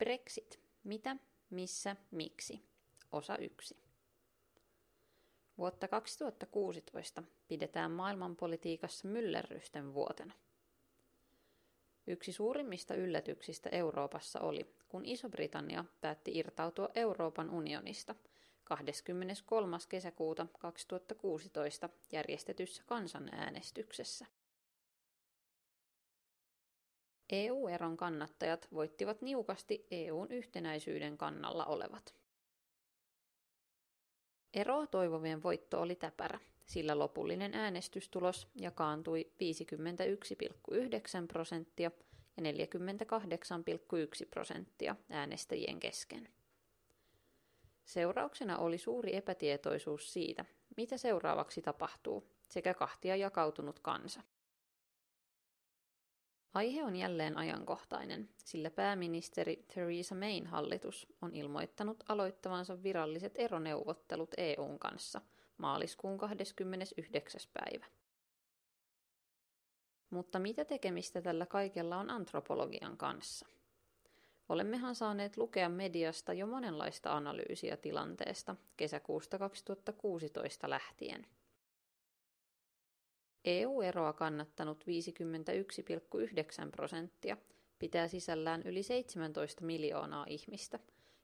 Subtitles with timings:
[0.00, 0.60] Brexit.
[0.84, 1.16] Mitä,
[1.50, 2.60] missä, miksi?
[3.12, 3.76] Osa 1.
[5.58, 10.34] Vuotta 2016 pidetään maailmanpolitiikassa myllerrysten vuotena.
[12.06, 18.14] Yksi suurimmista yllätyksistä Euroopassa oli, kun Iso-Britannia päätti irtautua Euroopan unionista
[18.64, 19.76] 23.
[19.88, 24.26] kesäkuuta 2016 järjestetyssä kansanäänestyksessä.
[27.32, 32.14] EU-eron kannattajat voittivat niukasti EUn yhtenäisyyden kannalla olevat.
[34.54, 39.32] Eroa toivovien voitto oli täpärä, sillä lopullinen äänestystulos jakaantui
[40.70, 41.90] 51,9 prosenttia
[42.36, 46.28] ja 48,1 prosenttia äänestäjien kesken.
[47.84, 50.44] Seurauksena oli suuri epätietoisuus siitä,
[50.76, 54.22] mitä seuraavaksi tapahtuu, sekä kahtia jakautunut kansa.
[56.54, 64.78] Aihe on jälleen ajankohtainen, sillä pääministeri Theresa Mayn hallitus on ilmoittanut aloittavansa viralliset eroneuvottelut EUn
[64.78, 65.20] kanssa
[65.56, 67.40] maaliskuun 29.
[67.52, 67.86] päivä.
[70.10, 73.46] Mutta mitä tekemistä tällä kaikella on antropologian kanssa?
[74.48, 81.26] Olemmehan saaneet lukea mediasta jo monenlaista analyysiä tilanteesta kesäkuusta 2016 lähtien–
[83.44, 87.36] EU-eroa kannattanut 51,9 prosenttia
[87.78, 90.78] pitää sisällään yli 17 miljoonaa ihmistä,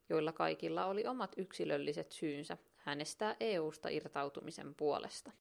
[0.09, 5.33] joilla kaikilla oli omat yksilölliset syynsä äänestää EUsta irtautumisen puolesta.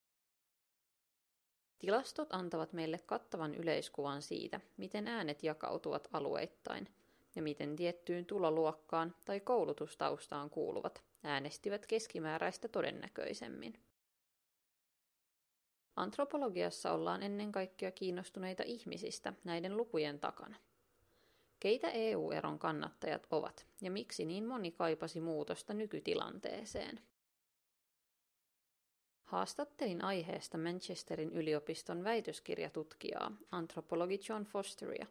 [1.80, 6.88] Tilastot antavat meille kattavan yleiskuvan siitä, miten äänet jakautuvat alueittain
[7.36, 13.74] ja miten tiettyyn tuloluokkaan tai koulutustaustaan kuuluvat äänestivät keskimääräistä todennäköisemmin.
[15.96, 20.56] Antropologiassa ollaan ennen kaikkea kiinnostuneita ihmisistä näiden lukujen takana.
[21.60, 27.00] Keitä EU-eron kannattajat ovat ja miksi niin moni kaipasi muutosta nykytilanteeseen?
[29.24, 35.06] Haastattelin aiheesta Manchesterin yliopiston väitöskirjatutkijaa, antropologi John Fosteria,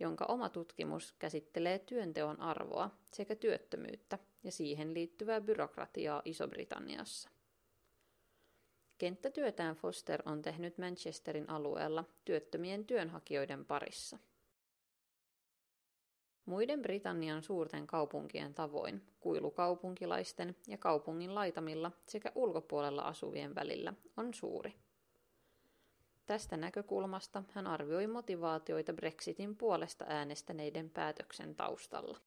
[0.00, 7.30] jonka oma tutkimus käsittelee työnteon arvoa sekä työttömyyttä ja siihen liittyvää byrokratiaa Iso-Britanniassa.
[8.98, 14.18] Kenttätyötään Foster on tehnyt Manchesterin alueella työttömien työnhakijoiden parissa.
[16.46, 24.34] Muiden Britannian suurten kaupunkien tavoin kuilu kaupunkilaisten ja kaupungin laitamilla sekä ulkopuolella asuvien välillä on
[24.34, 24.74] suuri.
[26.26, 32.20] Tästä näkökulmasta hän arvioi motivaatioita Brexitin puolesta äänestäneiden päätöksen taustalla.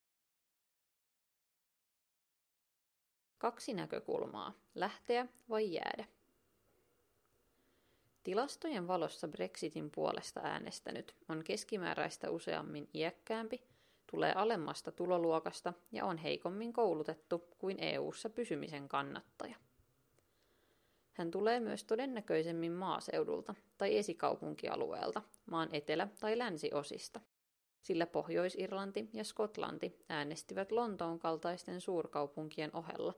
[3.38, 6.21] Kaksi näkökulmaa, lähteä vai jäädä.
[8.24, 13.62] Tilastojen valossa Brexitin puolesta äänestänyt on keskimääräistä useammin iäkkäämpi,
[14.12, 19.56] tulee alemmasta tuloluokasta ja on heikommin koulutettu kuin EU:ssa pysymisen kannattaja.
[21.14, 27.20] Hän tulee myös todennäköisemmin maaseudulta tai esikaupunkialueelta, maan etelä- tai länsiosista,
[27.82, 33.14] sillä Pohjois-Irlanti ja Skotlanti äänestivät Lontoon kaltaisten suurkaupunkien ohella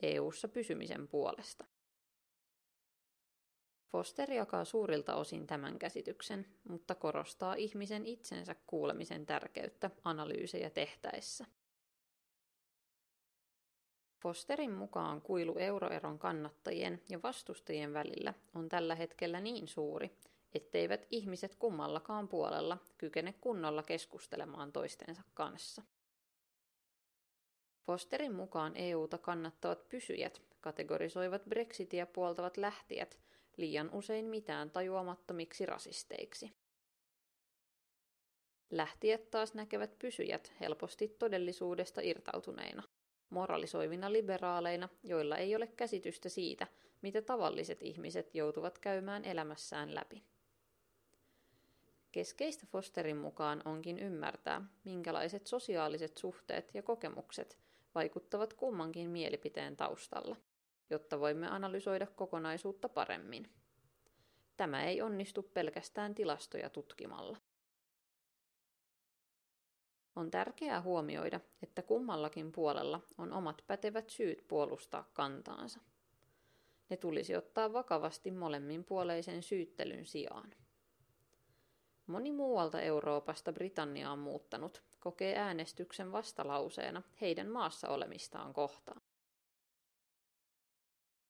[0.00, 1.64] EU:ssa pysymisen puolesta.
[3.92, 11.44] Foster jakaa suurilta osin tämän käsityksen, mutta korostaa ihmisen itsensä kuulemisen tärkeyttä analyysejä tehtäessä.
[14.22, 20.18] Fosterin mukaan kuilu euroeron kannattajien ja vastustajien välillä on tällä hetkellä niin suuri,
[20.54, 25.82] etteivät ihmiset kummallakaan puolella kykene kunnolla keskustelemaan toistensa kanssa.
[27.86, 33.18] Fosterin mukaan EUta kannattavat pysyjät kategorisoivat Brexitia puoltavat lähtijät
[33.58, 36.52] liian usein mitään tajuamattomiksi rasisteiksi.
[38.70, 42.82] Lähtijät taas näkevät pysyjät helposti todellisuudesta irtautuneina,
[43.30, 46.66] moralisoivina liberaaleina, joilla ei ole käsitystä siitä,
[47.02, 50.22] mitä tavalliset ihmiset joutuvat käymään elämässään läpi.
[52.12, 57.58] Keskeistä Fosterin mukaan onkin ymmärtää, minkälaiset sosiaaliset suhteet ja kokemukset
[57.94, 60.36] vaikuttavat kummankin mielipiteen taustalla
[60.90, 63.50] jotta voimme analysoida kokonaisuutta paremmin.
[64.56, 67.38] Tämä ei onnistu pelkästään tilastoja tutkimalla.
[70.16, 75.80] On tärkeää huomioida, että kummallakin puolella on omat pätevät syyt puolustaa kantaansa.
[76.88, 80.54] Ne tulisi ottaa vakavasti molemminpuoleisen syyttelyn sijaan.
[82.06, 89.00] Moni muualta Euroopasta Britanniaan muuttanut kokee äänestyksen vastalauseena heidän maassa olemistaan kohtaan.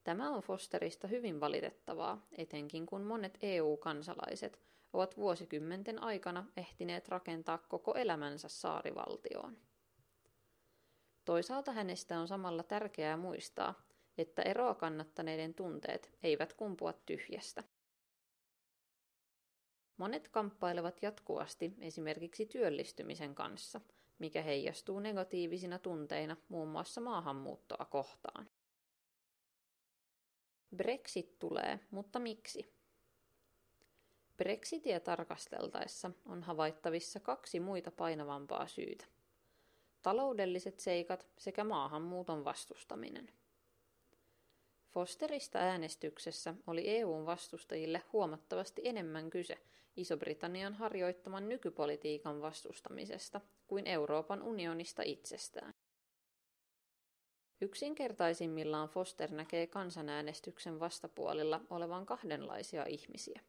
[0.08, 4.60] Tämä on Fosterista hyvin valitettavaa, etenkin kun monet EU-kansalaiset
[4.92, 9.56] ovat vuosikymmenten aikana ehtineet rakentaa koko elämänsä saarivaltioon.
[11.24, 13.74] Toisaalta hänestä on samalla tärkeää muistaa,
[14.18, 17.64] että eroa kannattaneiden tunteet eivät kumpua tyhjästä.
[19.96, 23.80] Monet kamppailevat jatkuvasti esimerkiksi työllistymisen kanssa,
[24.18, 28.47] mikä heijastuu negatiivisina tunteina muun muassa maahanmuuttoa kohtaan.
[30.76, 32.72] Brexit tulee, mutta miksi?
[34.36, 39.04] Brexitia tarkasteltaessa on havaittavissa kaksi muita painavampaa syytä.
[40.02, 43.32] Taloudelliset seikat sekä maahanmuuton vastustaminen.
[44.90, 49.58] Fosterista äänestyksessä oli EUn vastustajille huomattavasti enemmän kyse
[49.96, 55.74] Iso-Britannian harjoittaman nykypolitiikan vastustamisesta kuin Euroopan unionista itsestään.
[57.60, 63.40] Yksinkertaisimmillaan Foster näkee kansanäänestyksen vastapuolilla olevan kahdenlaisia ihmisiä.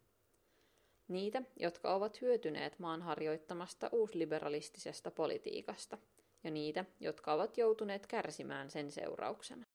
[1.08, 5.98] Niitä, jotka ovat hyötyneet maan harjoittamasta uusliberalistisesta politiikasta,
[6.44, 9.66] ja niitä, jotka ovat joutuneet kärsimään sen seurauksena.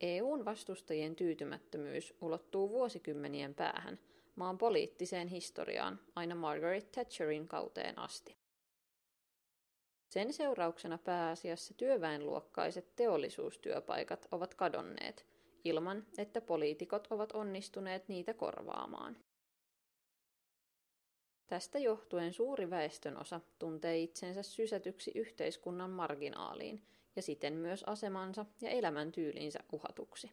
[0.00, 3.98] EUn vastustajien tyytymättömyys ulottuu vuosikymmenien päähän
[4.36, 8.37] maan poliittiseen historiaan aina Margaret Thatcherin kauteen asti.
[10.08, 15.26] Sen seurauksena pääasiassa työväenluokkaiset teollisuustyöpaikat ovat kadonneet,
[15.64, 19.16] ilman että poliitikot ovat onnistuneet niitä korvaamaan.
[21.46, 26.82] Tästä johtuen suuri väestönosa tuntee itsensä sysätyksi yhteiskunnan marginaaliin
[27.16, 30.30] ja siten myös asemansa ja elämäntyylinsä uhatuksi.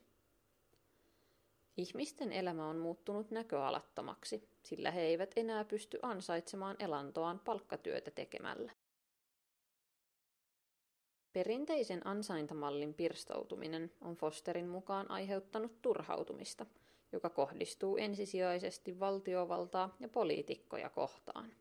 [1.78, 8.72] Ihmisten elämä on muuttunut näköalattomaksi, sillä he eivät enää pysty ansaitsemaan elantoaan palkkatyötä tekemällä.
[11.36, 16.66] Perinteisen ansaintamallin pirstoutuminen on Fosterin mukaan aiheuttanut turhautumista,
[17.12, 21.52] joka kohdistuu ensisijaisesti valtiovaltaa ja poliitikkoja kohtaan.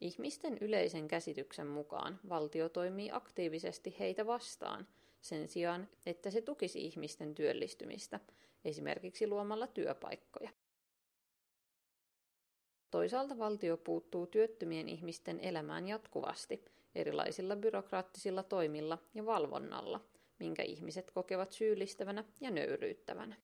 [0.00, 4.88] Ihmisten yleisen käsityksen mukaan valtio toimii aktiivisesti heitä vastaan
[5.20, 8.20] sen sijaan, että se tukisi ihmisten työllistymistä,
[8.64, 10.50] esimerkiksi luomalla työpaikkoja.
[12.90, 16.64] Toisaalta valtio puuttuu työttömien ihmisten elämään jatkuvasti
[16.94, 20.00] erilaisilla byrokraattisilla toimilla ja valvonnalla,
[20.38, 23.36] minkä ihmiset kokevat syyllistävänä ja nöyryyttävänä.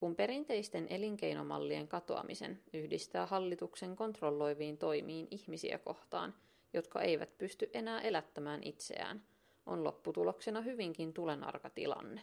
[0.00, 6.34] Kun perinteisten elinkeinomallien katoamisen yhdistää hallituksen kontrolloiviin toimiin ihmisiä kohtaan,
[6.72, 9.22] jotka eivät pysty enää elättämään itseään,
[9.66, 12.22] on lopputuloksena hyvinkin tulenarka tilanne.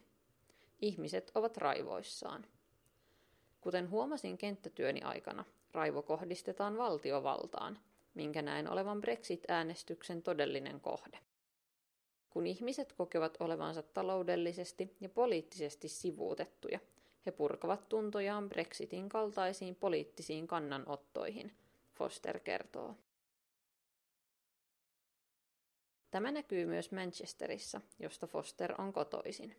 [0.81, 2.45] Ihmiset ovat raivoissaan.
[3.61, 7.79] Kuten huomasin kenttätyöni aikana, raivo kohdistetaan valtiovaltaan,
[8.17, 11.19] minkä näen olevan Brexit-äänestyksen todellinen kohde.
[12.29, 16.79] Kun ihmiset kokevat olevansa taloudellisesti ja poliittisesti sivuutettuja,
[17.25, 21.57] he purkavat tuntojaan Brexitin kaltaisiin poliittisiin kannanottoihin,
[21.93, 22.95] Foster kertoo.
[26.11, 29.55] Tämä näkyy myös Manchesterissa, josta Foster on kotoisin.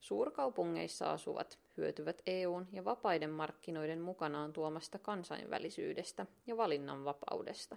[0.00, 7.76] Suurkaupungeissa asuvat hyötyvät EUn ja vapaiden markkinoiden mukanaan tuomasta kansainvälisyydestä ja valinnanvapaudesta.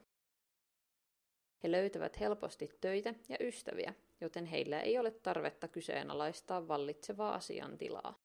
[1.64, 8.20] He löytävät helposti töitä ja ystäviä, joten heillä ei ole tarvetta kyseenalaistaa vallitsevaa asiantilaa.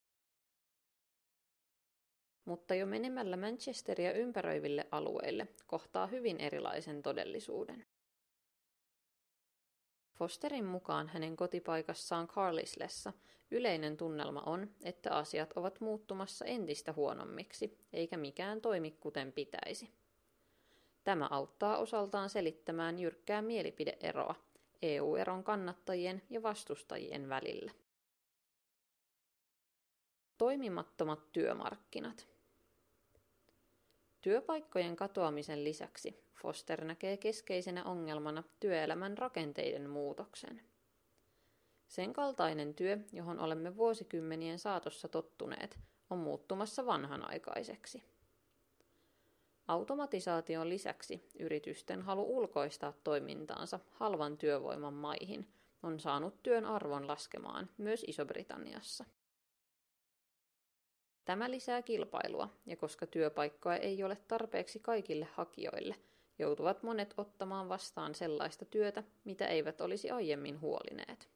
[2.44, 7.86] Mutta jo menemällä Manchesteria ympäröiville alueille kohtaa hyvin erilaisen todellisuuden.
[10.15, 13.13] Fosterin mukaan hänen kotipaikassaan Carlislessa
[13.51, 19.91] yleinen tunnelma on, että asiat ovat muuttumassa entistä huonommiksi, eikä mikään toimi kuten pitäisi.
[21.05, 24.35] Tämä auttaa osaltaan selittämään jyrkkää mielipideeroa
[24.83, 27.73] EU-eron kannattajien ja vastustajien välillä.
[30.39, 32.27] Toimimattomat työmarkkinat–
[34.25, 40.61] Työpaikkojen katoamisen lisäksi Foster näkee keskeisenä ongelmana työelämän rakenteiden muutoksen.
[41.89, 45.79] Sen kaltainen työ, johon olemme vuosikymmenien saatossa tottuneet,
[46.11, 48.03] on muuttumassa vanhanaikaiseksi.
[49.69, 55.49] Automatisaation lisäksi yritysten halu ulkoistaa toimintaansa halvan työvoiman maihin
[55.83, 59.05] on saanut työn arvon laskemaan myös Iso-Britanniassa.
[61.25, 65.97] Tämä lisää kilpailua, ja koska työpaikkoja ei ole tarpeeksi kaikille hakijoille,
[66.39, 71.29] joutuvat monet ottamaan vastaan sellaista työtä, mitä eivät olisi aiemmin huolineet.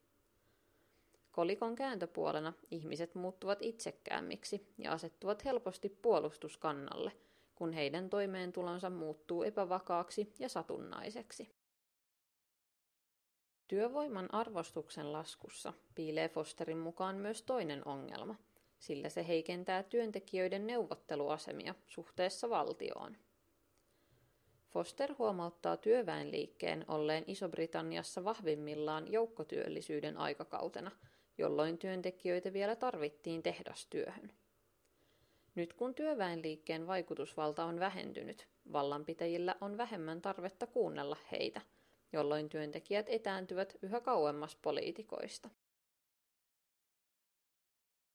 [1.31, 7.13] Kolikon kääntöpuolena ihmiset muuttuvat itsekkäämmiksi ja asettuvat helposti puolustuskannalle,
[7.55, 11.51] kun heidän toimeentulonsa muuttuu epävakaaksi ja satunnaiseksi.
[13.69, 18.35] Työvoiman arvostuksen laskussa piilee Fosterin mukaan myös toinen ongelma–
[18.79, 23.17] sillä se heikentää työntekijöiden neuvotteluasemia suhteessa valtioon.
[24.69, 30.91] Foster huomauttaa työväenliikkeen olleen Iso-Britanniassa vahvimmillaan joukkotyöllisyyden aikakautena,
[31.39, 34.33] jolloin työntekijöitä vielä tarvittiin tehdastyöhön.
[35.55, 41.61] Nyt kun työväenliikkeen vaikutusvalta on vähentynyt, vallanpitäjillä on vähemmän tarvetta kuunnella heitä,
[42.13, 45.51] jolloin työntekijät etääntyvät yhä kauemmas poliitikoista.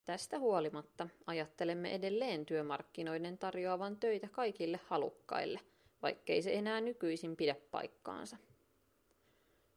[0.05, 5.60] Tästä huolimatta ajattelemme edelleen työmarkkinoiden tarjoavan töitä kaikille halukkaille,
[6.01, 8.38] vaikkei se enää nykyisin pidä paikkaansa.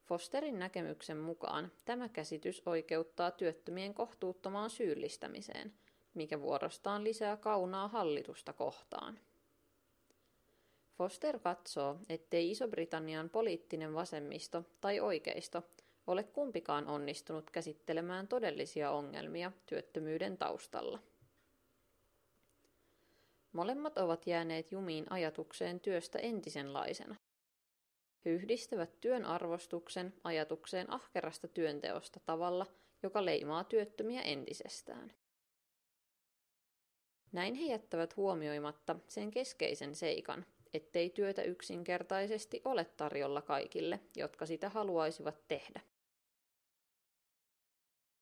[0.04, 5.74] Fosterin näkemyksen mukaan tämä käsitys oikeuttaa työttömien kohtuuttomaan syyllistämiseen,
[6.14, 9.18] mikä vuorostaan lisää kaunaa hallitusta kohtaan.
[10.98, 15.62] Foster katsoo, ettei Iso-Britannian poliittinen vasemmisto tai oikeisto
[16.06, 20.98] ole kumpikaan onnistunut käsittelemään todellisia ongelmia työttömyyden taustalla.
[23.52, 27.16] Molemmat ovat jääneet jumiin ajatukseen työstä entisenlaisena.
[28.24, 32.66] He yhdistävät työn arvostuksen ajatukseen ahkerasta työnteosta tavalla,
[33.02, 35.12] joka leimaa työttömiä entisestään.
[37.32, 44.68] Näin he jättävät huomioimatta sen keskeisen seikan, ettei työtä yksinkertaisesti ole tarjolla kaikille, jotka sitä
[44.68, 45.80] haluaisivat tehdä.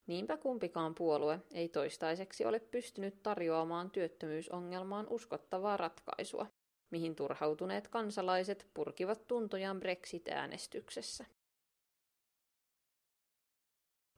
[0.07, 6.47] Niinpä kumpikaan puolue ei toistaiseksi ole pystynyt tarjoamaan työttömyysongelmaan uskottavaa ratkaisua,
[6.91, 11.25] mihin turhautuneet kansalaiset purkivat tuntojaan Brexit-äänestyksessä.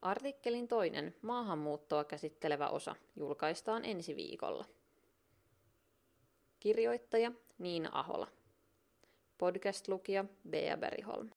[0.03, 4.65] Artikkelin toinen maahanmuuttoa käsittelevä osa julkaistaan ensi viikolla.
[6.61, 8.29] Kirjoittaja Niina Ahola.
[9.39, 11.31] Podcast-lukija Bea Beriholm.